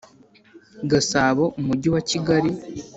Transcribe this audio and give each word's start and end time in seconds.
Gasabo 0.89 1.43
umujyi 1.59 1.89
wa 1.95 2.01
kigali 2.09 2.51